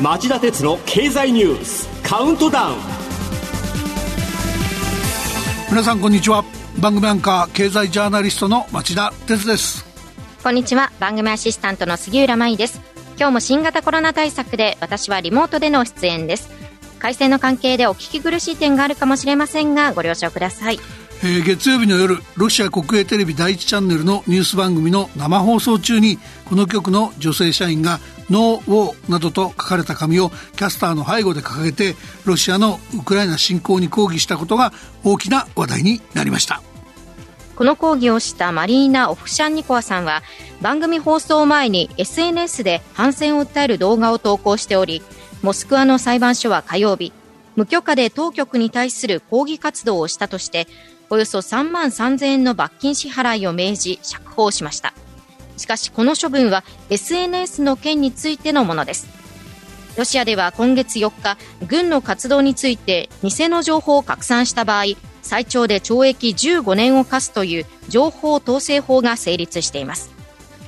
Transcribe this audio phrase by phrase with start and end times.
[0.00, 2.76] 町田鉄の経済ニュースカウントダウン。
[5.70, 6.44] 皆さんこんにちは。
[6.80, 9.84] 番組アンカー経済ジャーナリストの町田鉄です。
[10.42, 10.90] こんにちは。
[10.98, 12.80] 番組アシスタントの杉浦舞です。
[13.16, 16.58] 今日も新型コロナ対策で私はリモートでの出演です。
[16.98, 20.80] 回線の関係でお聞き苦しい点があるかもしれませんがご了承ください
[21.20, 27.98] えー、月曜日の夜ロシア国営テレビ第一チャンネルのニュース番組の生放送中にこの局の女性社員が
[28.30, 36.62] 「ノー・ウォー」などと書かれた紙をキャスターの背後で掲げてロシアのウクライナ侵攻に抗議したことが大きな話題になりました。
[37.56, 40.22] この抗議をしたマリーナ・オフシャンニコワさんは
[40.60, 45.02] 番組放送前に SNS で反戦を訴える動画を投稿しており
[45.42, 47.12] モスクワの裁判所は火曜日
[47.56, 50.68] 無許可で当局に対する抗議活動をしたとして
[51.10, 54.92] およそ3万3000円の罰金支払いを命じ釈放しました。
[55.56, 59.08] しかしこの処分は SNS の件についてのものです。
[59.96, 64.84] ロシアでは今月4日軍の活動について偽の情報を拡散した場合
[65.22, 70.10] 最長で懲役15年を課すという情報統制法が成立しています。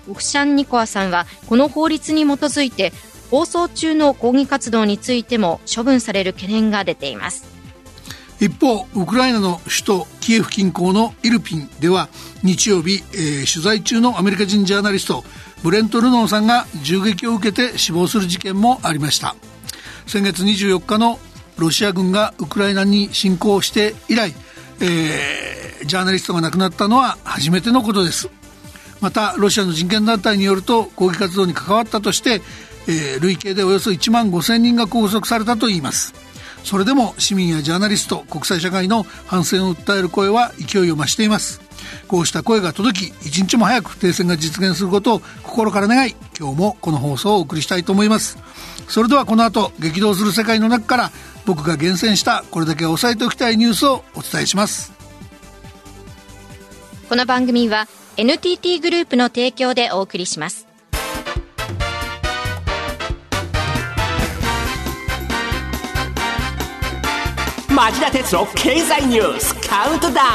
[0.09, 2.93] オフシャンニコワさんはこの法律に基づいて
[3.31, 7.60] 放送中の抗議活動についても処分される懸念が出ています。
[8.41, 12.09] 一方ウクライナの首都キエフ近郊のイルピンでは
[12.43, 15.25] 日曜日、えー、取材中のアメリカ人ジャーナリスト
[15.63, 19.37] ブレント・ルノーさんが銃撃を受けて死亡する事件もありました。
[20.07, 21.19] 先月24日の
[21.59, 24.35] ロシア軍がウクライナに侵攻して以来、
[24.81, 28.31] えー、ジャーナリストが亡くなったのは初めてのことです。
[29.03, 32.41] またロシアの人権団体によると抗議活動に関わったとして、
[32.89, 36.30] えー、累計でおよそ1万5000人が拘束されたといいます。
[36.65, 41.61] それでも市民やジャーナリスト国際社会の反戦を訴える声は勢いを増しています。
[42.07, 48.39] こうした声が届き一日も早く停戦が実現することを心から願い今日もこの放送をお送りしたいと思います。
[48.89, 51.11] それではこの後激動する世界の中から
[51.47, 54.93] 僕が厳選したこれだけ押さえておきたいニュースをお伝えします。
[57.09, 60.70] この番組は NTT グループの提供でお送りします。
[67.81, 70.29] 町田鉄の経済ニュースカウントダウン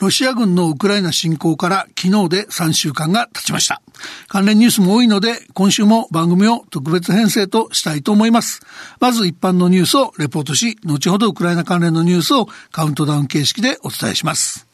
[0.00, 3.82] ロシア軍のウクライナ侵攻から昨日で3週間が経ちました。
[4.26, 8.62] 関連ニュースも多いので、今週も番組を特別編成としたいと思います。
[8.98, 14.66] まず一般のニュースをレポートし、後ほどウクライナ関連のニュースをカウントダウン形式でお伝えします。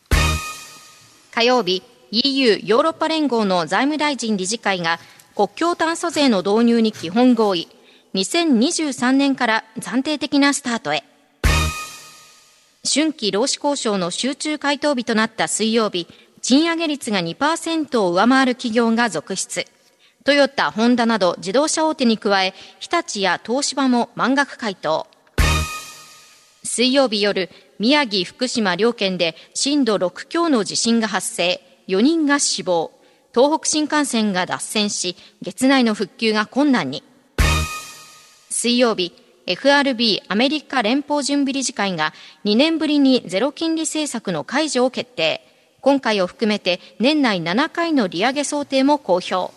[1.33, 5.01] 火曜日、EU ヨーロッパ連合の財務大臣理事会が
[5.35, 7.67] 国境炭素税の導入に基本合意、
[8.15, 11.03] 2023年から暫定的なスタートへ。
[12.89, 16.07] 春季労使交渉の集中回答日となった水曜日、
[16.41, 19.67] 賃上げ率が2%を上回る企業が続出。
[20.23, 25.09] トヨタ、ホンダなど自動車大手に加え、日立や東芝も満額回答。
[26.63, 27.51] 水曜日夜、
[27.81, 32.93] 宮城、福島両県で震度6強の地震が発生、4人が死亡。
[33.35, 37.03] 東北新幹線が脱線し、月内の復旧が困難に。
[38.57, 39.13] 水曜日、
[39.47, 45.45] FRB アメリカ連邦準備理事会が2年ぶりにゼロ金利政策の解除を決定。
[45.81, 49.53] 今回を含めて年内7回の利上げ想定も公表。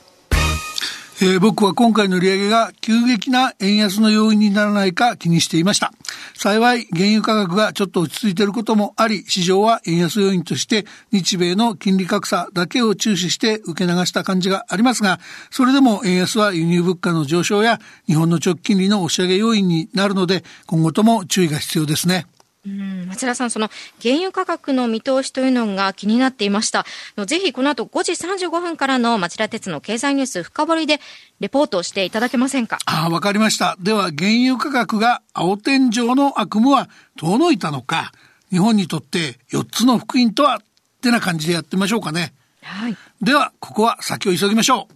[1.19, 5.91] えー、僕は今回の利上げが急激な円安の要因にならないか気にしていました。
[6.35, 15.19] 幸い、原油価格がちょっと落ち着いていることもあり、市場は円安要因として日米の金利格差だけを注視して受け流した感じがありますが、
[15.49, 22.27] それでも円安は輸入物価の上昇や日本の直近利の押し上げ要因になるので、今後とも注意が必要ですね。
[22.67, 23.69] うん町田さん、その
[24.01, 26.85] 原油価格の見通しというのが気になっていました。
[27.25, 30.99] ぜひこの後5時35分からの町田鉄の経済ニュース深掘りで
[31.39, 32.79] レポートをしていただけませんか？
[32.85, 33.77] ああ、わかりました。
[33.79, 38.11] では原油価格が青天井の悪夢は遠のいたのか、
[38.49, 40.59] 日本にとって4つの福音とはっ
[41.01, 42.33] てな感じでやってみましょうかね。
[42.63, 42.97] はい。
[43.21, 44.87] では、ここは先を急ぎましょ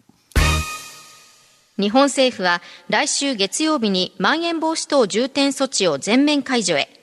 [1.77, 1.81] う。
[1.81, 7.00] 日本政府は来週月曜日にまん延防止等重点措置を全面解除へ。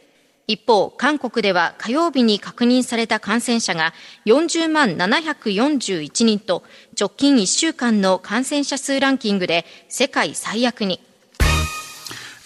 [0.50, 3.92] 一方、韓国では火曜日に確認された感染者が
[4.24, 6.62] 40万741人と
[6.98, 11.02] 直近1週間の感染者数ランキングで世界最悪に。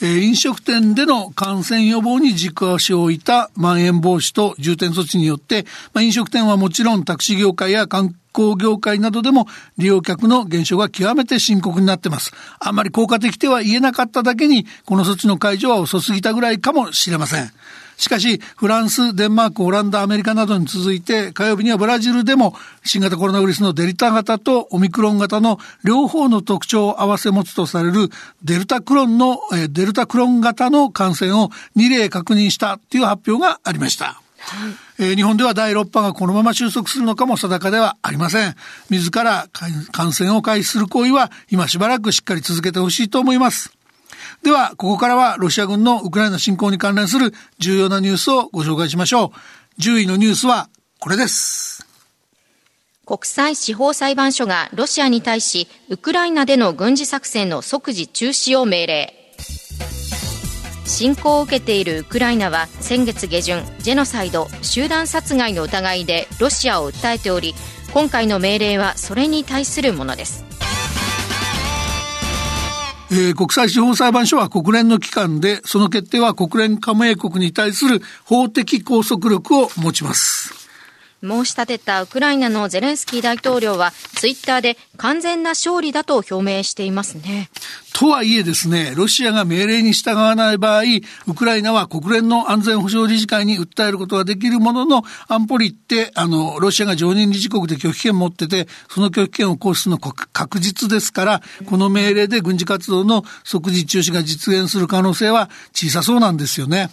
[0.01, 5.65] 飲食店での感染予防に軸足を置いたまん延防止と重点措置によって、
[5.95, 9.47] まあ、飲食店はもちろんタクシー業界や観光業界などでも
[9.79, 12.33] 利用客の減少が極めて深刻になってます。
[12.59, 17.53] あんまり効果的とは言えなかっただけに、この措置の解除は遅すぎたぐらいかもしれません。
[18.03, 28.09] しかし、フランス、デンマーク、オランダ、アメリカなどに続いて、火曜日にはブラジルでも新型コロナウイルスのデルタ型とオミクロン型の両方の特徴を併せ持つとされる
[28.43, 34.21] デルタクロンの、えデルタクロン型の感染を2例確認したという発表がありました。
[34.99, 38.57] えー、日本では第6波がこのまま収束するのかも定かではありません。
[38.91, 39.47] 自ら
[39.93, 43.73] 感染を開始する行為は今しばらくしっかり続けてほしいと思います。
[44.43, 49.33] では、ここからはロシア軍のウクライナ侵攻に関連する重要なニュースをご紹介しましょ
[49.79, 49.81] う。
[49.81, 50.69] 10位のニュースは
[50.99, 51.87] これです。
[53.05, 59.15] 国際司法裁判所がロシアに対し、ウクライナでの軍事作戦の即時中止を命令。
[60.87, 67.55] 侵攻を受けているウクライナは先月下旬、ジェノサイド、集団殺害の疑いでロシアを訴えており、
[67.93, 70.52] 今回の命令はそれに対するものです。
[73.15, 80.62] えー、国際司法裁判所は国連の機関で、その決定は国連加盟国に対する法的拘束力を持ちます。
[81.23, 87.49] 申し立てたウクライナのゼレンスキー大統領はツイッターで完全な勝利だと表明していますね。
[87.93, 90.83] とはいえですね、ロシアが命令に従わない場合、
[91.29, 106.91] ウクライナは国連の安全保障理事会に訴えることができるものの、安保理って、あの、ロシアが常任理事国で拒否権を持ってて、その拒否権を行使するの確実ですから、この命令で軍事活動の即時中止が実現する可能性は小さそうなんですよね。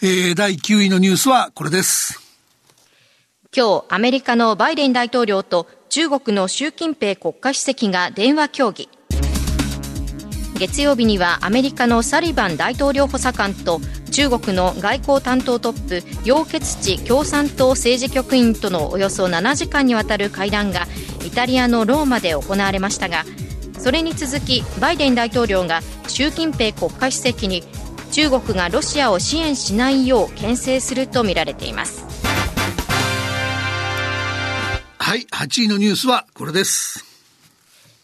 [0.00, 2.27] えー、第9位のニュースはこれです。
[3.56, 8.90] 今日アメリカのバイデン大統領と中国の習近平国家主席が電話協議。
[10.58, 13.80] 月曜日にはアメリカのサリバン大統領補佐官と
[14.10, 20.86] 中国の外交担当トップ楊潔チ共産党政治局員とのおよそ7時間にわたる会談が
[21.24, 23.24] イタリアのローマで行われましたが
[23.78, 27.62] それに続きバイデン大統領が習近平国家主席に
[28.10, 32.07] 中国がロシアを支援しないよう牽制するとみられています。
[35.08, 37.02] はい、8位のニュースはこれです。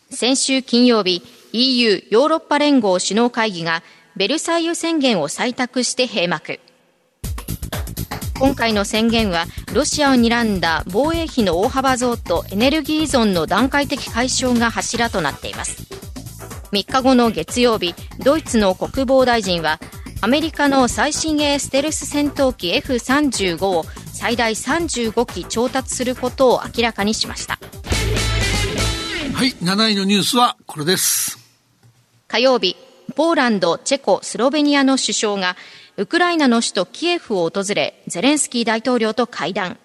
[0.08, 1.22] 先週金曜日、
[1.52, 3.82] EU ヨーロッパ連合首脳会議が
[4.16, 6.60] ベルサイユ宣言を採択して閉幕。
[8.38, 15.82] 今回の宣言はロシアを睨んだ防衛費の大幅増とエネルギー依存の段階的解消が柱となっています
[16.72, 19.78] 3日後の月曜日ドイツの国防大臣は
[20.22, 23.84] アメリカの最新鋭ステルス戦闘機 F35 を
[24.14, 27.58] 最大35機調達することを明らかにしました。
[29.34, 31.38] はい7位のニュースはこれです。
[32.28, 32.76] 火曜日
[33.16, 35.56] ポーランドチェコスロベニアの首相が
[35.96, 39.78] ウクライナの首都キエフを訪れゼレンスキー大統領と会談。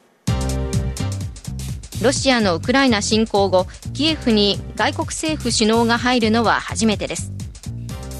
[2.01, 7.33] ロシアのウクライナ侵攻後キエフに外国政府首脳が入るのは初めてです。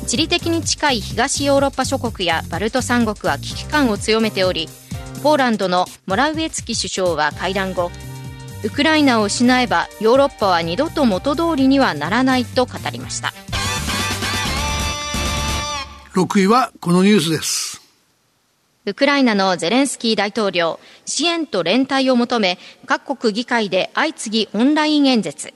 [0.07, 4.67] 地理的に近い東ヨーロッパ諸国やバルト三国は危機感を強めており
[5.19, 7.91] ポーランドのモラウエツキ首相は会談後
[8.63, 13.33] ウクライナを失えばヨーロッパは二度と元通りにはならないと語りました。
[16.13, 17.81] 6位はこのニュースです。
[18.85, 25.53] ウクライナのゼレンスキー大統領支援と連帯を求め各国議会で相次ぎオンライン演説。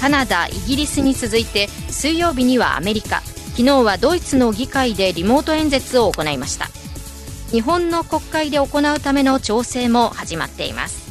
[0.00, 3.22] カナダイギリスに続いて水曜日にはアメリカ。
[3.58, 6.68] 昨日はドイツの議会でリモート演説を行いました
[7.50, 11.08] 日本の国会で行うための調整も始まっています。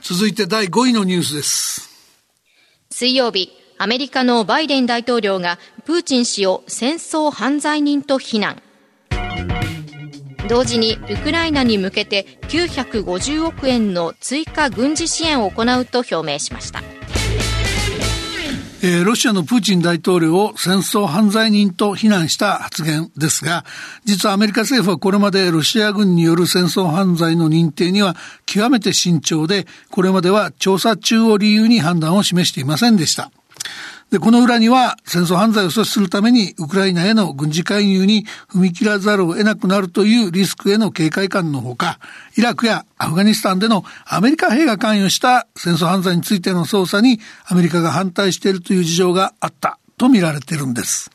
[0.00, 1.90] 続いて第5位のニュースです。
[2.90, 8.62] 水曜日アメリカのバイデン大統領がプーチン氏を戦争犯罪人と非難。
[10.48, 16.82] 同時にウクライナに向けて950億円の追加軍事支援を行うと表明しました
[18.84, 23.64] えー、ロシアのプーチン大統領を戦争犯罪人と非難した発言ですが、
[24.04, 33.30] 実はアメリカ政府はこれまでロシア軍による戦争犯罪の認定には極めて慎重で、これまでは調査中を理由に判断を示していませんでした。
[34.12, 41.98] で、この裏には戦争犯罪を阻止するためにウクライナへの軍事介入に踏み切らざるを得なくなるというリスクへの警戒感のほか、
[42.36, 51.10] イラクやアフガニスタンでのアメリカ兵が関与した戦争犯罪についての捜査にアメリカが反対しているという事情があったと見られているんです。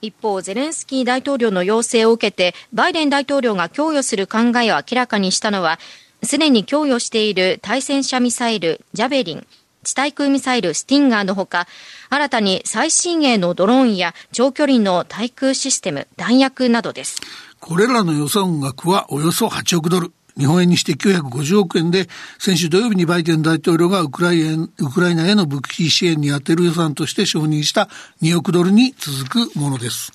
[0.00, 5.80] 一方、ゼレンスキー大統領の要請を受けて、バイデン大統領が供与する考えを明らかにしたのは、
[6.22, 9.46] すでに供与している対戦車ミサイル、ジャベリン、
[9.86, 11.68] 地対空ミサイルスティンガーのほか、
[12.10, 17.20] 新たに最新鋭のドローンや長距離の対空システム、弾薬などです。
[17.60, 20.12] これらの予算額はおよそ8億ドル。
[20.38, 27.88] 日本円にして950億円で、先週土曜日にバイデン大統領がウクライナウクライナへの武器支援に充てる予算として承認した
[28.20, 30.12] 2億ドルに続くものです。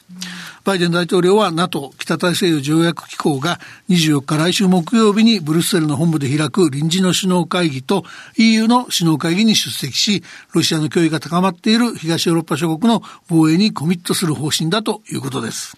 [0.63, 3.59] バイデン大統領は NATO 北大西洋条約機構が
[3.89, 8.03] 24日来週木曜日にブルッセルの本部で開く臨時の首脳会議と
[8.37, 10.23] EU の首脳会議に出席し、
[10.53, 15.75] ロシアの脅威が高まっている東ヨーロッパ諸国の防衛にコミットする方針だということです。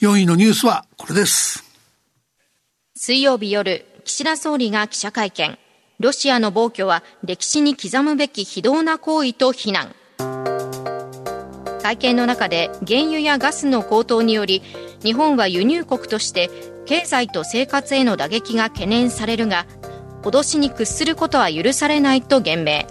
[0.00, 1.63] 4位のニュースはこれです。
[3.06, 5.58] 水曜日夜、岸田総理が記者会見。
[6.00, 9.94] ロシアの暴挙は歴史に刻むべき非道な行為と非難。
[11.82, 14.62] 会見の中で原油やガスの高騰により
[15.02, 16.48] 日本は輸入国として
[16.86, 19.66] 経済と生活への打撃が懸念されるが
[20.22, 22.86] 脅しに屈することは許されないと言明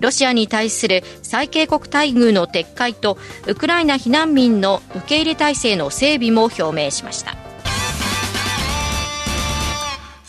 [0.00, 7.43] ロシアに対する最恵国待遇の撤回とウクライナ避難民の受け入れ体制の整備も表明しました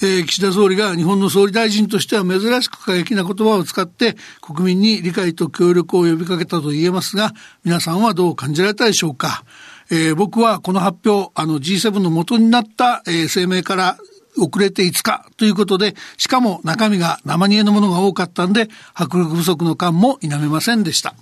[0.02, 7.32] えー、岸田総理が日本の総理大臣としては珍しく過激な言葉を使って国民に理解と協力を呼びかけたと言えますが、
[7.64, 9.44] 皆さんはどう感じられたでしょうか？
[9.92, 13.98] えー、僕はこの発表、あの G7 の元になった、えー、声明から
[14.38, 21.16] 遅れて5日ということで、しかも中身が生煮えのものが多かったんで、迫力不足の感も否めませんでした。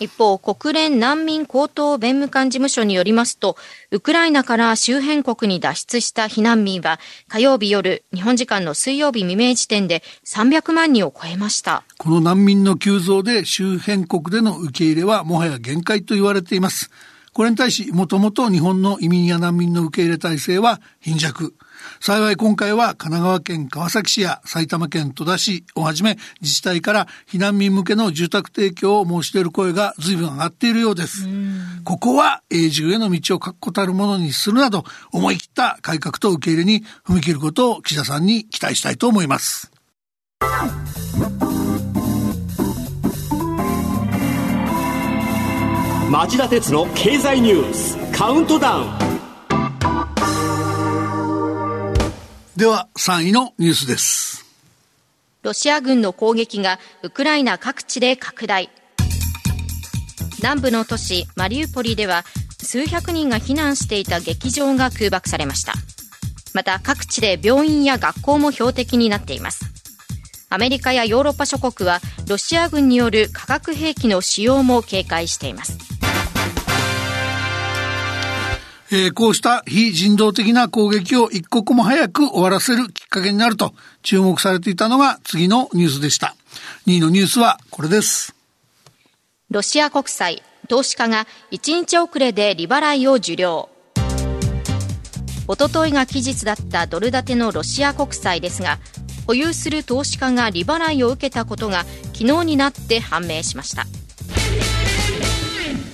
[0.00, 3.56] 一方、国連難民高等弁務官事務所によりますと、
[3.90, 6.98] ウクライナから周辺国に脱出した避難民は、
[7.28, 11.84] 火曜日夜、日本時間の水曜日未明時点で300万人を超えました。
[11.98, 16.90] この難民の急増で周辺国での受け入れはもはや限界と言われています。
[17.32, 21.54] これに対し、もともと日本の移民や難民の受け入れ体制は貧弱。
[22.06, 31.26] 幸い今回は神奈川県川崎市や埼玉県戸田市をはじめ自治体から避難民向けの住宅提供を申し出る声が随分上がっているようです。
[31.82, 39.72] ここは永住への道を確固たるものにするなど思い切った改革と受け入れに踏み切ることを岸田さんに期待したいと思います。
[46.10, 49.13] 町田鉄の経済ニュースカウントダウン
[52.56, 54.44] では3位のニュースです。
[55.42, 58.70] ロシア軍の攻撃がウクライナ各地で拡大。
[60.38, 62.22] 南部の都市マリウポリでは
[62.62, 65.72] 数百人が避難していた劇場が空爆されました。
[66.54, 69.64] また各地で病院や学校も標的になっています。
[70.48, 75.93] アメリカやヨーロッパ諸国はロシア軍による化学兵器の使用も警戒しています。
[78.96, 83.74] えー、こうした非人道的な攻撃を一刻も早く終わらせるきっかけになると
[84.04, 86.36] 注目されていたのが次のニュースでした。
[86.86, 88.36] 2位のニュースはこれです。
[89.50, 93.68] ロシア国債、投資家が1日遅れで利払いを受領。
[95.48, 98.78] おとといが期日だったドル建てのロシア国債ですが、
[99.26, 103.86] 保有する投資家が利払いを受けたことが昨日になって判明しました。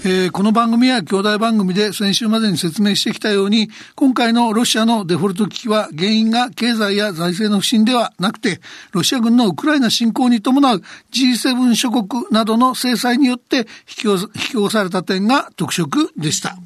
[0.03, 8.61] えー、この番組や兄弟番組で先週までに説明してきたように、今回のロシアのデフォルト危機は原因が経済や財政の不振ではなくて、
[8.93, 16.57] ロシア軍のウクライナ侵攻に伴う G7 諸国などの制裁によって引き引き起こされた点が特色でした。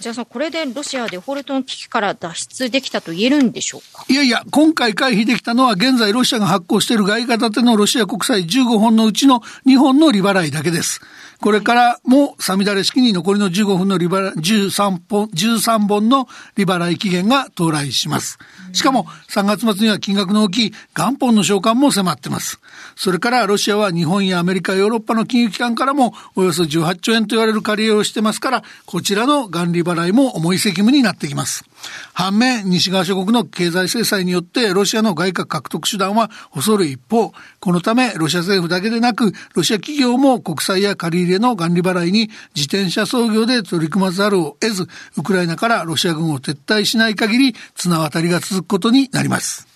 [0.00, 4.06] じゃあこれでロシアデフォルトの危機から脱出できたと言えるんでしょうか？
[4.08, 11.02] いやいや、今回回避できたのは現在ロシアが発行している外貨建てのロシア国債15本のうちの2本の利払いだけです。
[11.42, 18.38] これからもサミダレ式に残りの15分の利払い、13本、13本の利払い期限が到来します。
[18.72, 22.58] しかも3月末には金額の大きい元本の償還も迫ってます。
[22.94, 31.64] それからロシアは日本やアメリカ、ヨーロッパの金融機関からもおよそ18兆円と言われる借り入れをしてますから、こちらの元利払い払いも重い責務になってきます。
[32.12, 49.66] 反面、西側諸国の経済制裁によってロシアの外貨獲得手段は細る一方、このためロシア政府だけでなく、ロシア企業も国債や借り入れの元利払いに自転車操業で取り組まざるを得ず、ウクライナからロシア軍を撤退しない限り、綱渡りが続くことになります。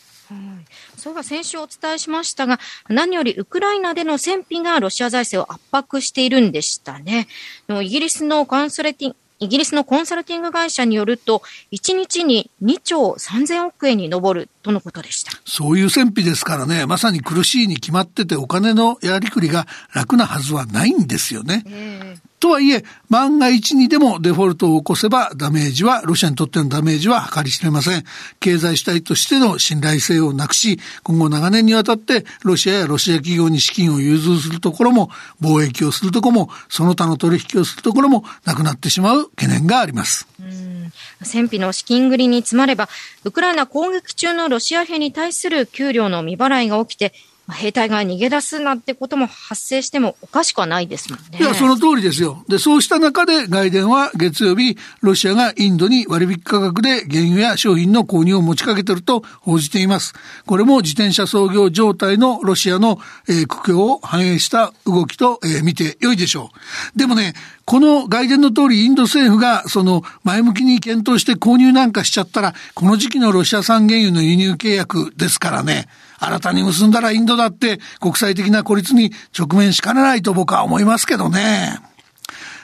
[0.96, 7.28] それが先週お伝えしましたが、何よりウクライナでの戦費がロシア財政を圧迫しているんでしたね。
[7.68, 15.32] イギリスのコンサルティンイギリスのコンサルティング会社によると、1日に2兆3000億円に上るとのことでした。
[15.44, 21.62] そういう戦費ですからね、まさに苦しいに決まっててお金のやりくりが楽なはずはないんですよね。
[21.66, 28.04] えーとはいえ、万が一にでもデフォルトを起こせばダメージは、ロシアにとってのダメージは計り知れません。
[28.38, 35.08] 経済主体としての信頼性をなくし、今後長年にわたってロシアやロシア企業に資金を融通するところも、
[35.40, 40.28] 貿易をするところも、その他の取引をするところもなくなってしまう懸念があります。
[40.38, 40.74] うん
[41.22, 42.88] 戦費の資金繰りに詰まれば、
[43.24, 47.12] ウクライナ攻撃中のロシア兵に対する給料の未払いが起きて、
[47.52, 51.38] 兵隊が逃げ出すなんてことも発生してもおかしくはないですもんね。
[51.38, 52.42] いや、その通りですよ。
[52.48, 60.14] で、そうした中で外電は月曜日、ロシアがインドに割引価格で原油や商品の購入を持ちかけていると報じています。
[60.46, 62.98] これも自転車操業状態のロシアの、
[63.28, 66.50] えー、苦境を反映した動きと、えー、見て良いでしょ
[66.94, 66.98] う。
[66.98, 67.34] でもね、
[67.66, 75.88] この外伝の通りインド政府がその前向きに検討して購入なんかしちゃったら、この時期のロシア産原油の輸入契約ですからね。
[76.24, 81.78] 新たに結んだらインドだって国際的な孤立に直面しかねないと僕は思いますけどね。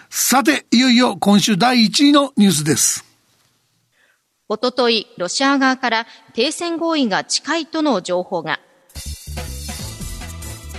[0.09, 3.05] さて、いよいよ今週第1位のニュースです。
[4.49, 8.59] おととい、ロシア側から停戦合意が近いとの情報が。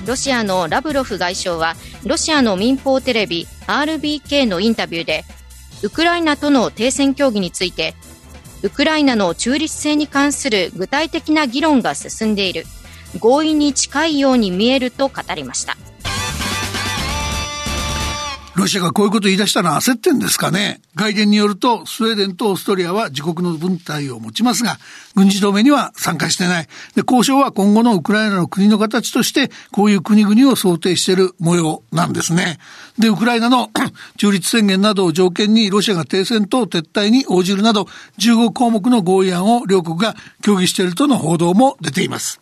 [0.06, 5.24] ロシアのラブロフ外相は、ロシアの民放テレビ RBK のインタビューで、
[5.84, 7.96] ウクライナとの停戦協議について、
[8.64, 12.66] ウクライナの中立性に関する具体的な議論が進んでいる。
[13.20, 15.78] 合意に近いように見えると語りました。
[18.54, 20.82] ロシアがこういうことを言い出したのは焦ってんですかね？
[20.96, 24.78] 外伝によると、スウェーデンとオーストリアは自国の軍隊を持ちますが、
[25.16, 26.68] 軍事同盟には参加してない。
[26.96, 32.60] で、交渉は今後のウクライナの国の形として、こういう国々を想定している模様なんですね。
[33.00, 33.70] で、ウクライナの
[34.20, 37.88] 中立宣言などを条件に、ロシアが停戦と撤退に応じるなど、
[38.20, 42.41] 15項目の合意案を両国が協議しているとの報道も出ています。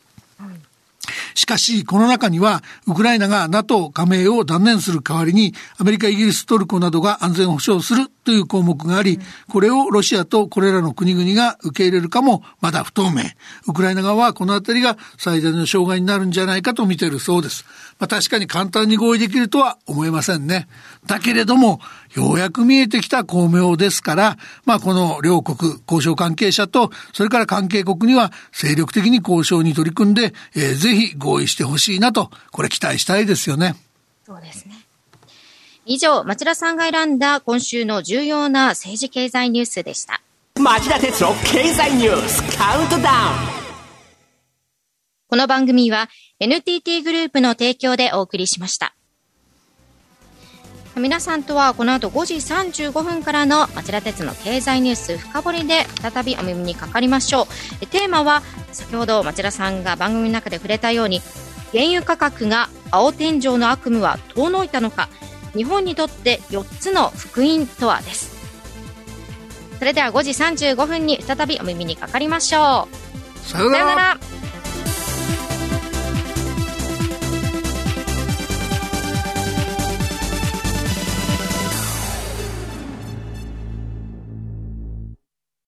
[1.36, 13.24] しかし、この中には、ウクライナが NATO 加盟を断念する代わりに、アメリカ、イギリス、トルコなどが安全保障するという項目があり、これをロシアとこれらの国々が受け入れるかもまだ不透明。
[13.68, 17.66] ウクライナ側はこのあたりが最大の障害になるんじゃないかと見ているそうです。
[18.00, 20.68] まあ確かに簡単に合意できるとは思えませんね。
[21.06, 21.80] だけれども、
[22.16, 33.76] ようやく見えてきた巧妙ですから、まあこの両国交渉関係者と、それから関係国には精力的に交渉に取り組んで、えー、ぜひ合意してほしいなと、これ期待したいですよね。
[34.26, 34.76] そうですね。
[35.86, 40.22] 以上、町田さんが選んだ今週の重要な政治経済ニュースでした。
[40.60, 43.32] 町田哲郎経済ニュースカウントダ
[43.64, 43.69] ウン
[45.30, 48.96] この番組は NTT グループの提供でお送りしました。
[50.96, 52.34] 皆さんとはこの後5時
[52.90, 57.44] 35分からの町田鉄の経済ニュース深掘りで再びお耳にかかりましょ
[57.80, 57.86] う。
[57.86, 61.22] テーマは先ほど町田さんが番組の中で触れたように
[61.74, 65.10] 原油価格が青天井の悪夢は遠のいたのか
[65.54, 68.36] 日本にとって4つの福音とはです
[69.78, 74.18] それでは5時35分に再びお耳にかかりましょうさよなら